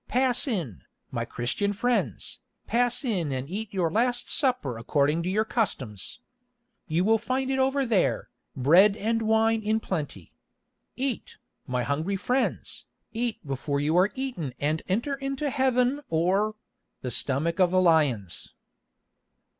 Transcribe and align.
"Pass 0.07 0.47
in, 0.47 0.83
my 1.11 1.25
Christian 1.25 1.73
friends, 1.73 2.39
pass 2.65 3.05
in 3.05 3.31
and 3.31 3.47
eat 3.47 3.71
your 3.71 3.91
last 3.91 4.31
supper 4.31 4.75
according 4.79 5.21
to 5.21 5.29
your 5.29 5.45
customs. 5.45 6.21
You 6.87 7.03
will 7.05 7.19
find 7.19 7.51
it 7.51 7.59
over 7.59 7.85
there, 7.85 8.31
bread 8.55 8.97
and 8.97 9.21
wine 9.21 9.61
in 9.61 9.79
plenty. 9.79 10.33
Eat, 10.95 11.37
my 11.67 11.83
hungry 11.83 12.15
friends, 12.15 12.85
eat 13.13 13.45
before 13.45 13.79
you 13.79 13.95
are 13.95 14.09
eaten 14.15 14.55
and 14.59 14.81
enter 14.89 15.13
into 15.13 15.51
Heaven 15.51 16.01
or—the 16.09 17.11
stomach 17.11 17.59
of 17.59 17.69
the 17.69 17.79
lions." 17.79 18.55